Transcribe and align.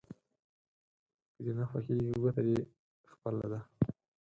که 1.33 1.39
دې 1.45 1.51
نه 1.57 1.65
خوښېږي 1.69 2.11
ګوته 2.21 2.41
دې 2.47 2.55
خپله 3.11 3.45
ده. 3.51 3.59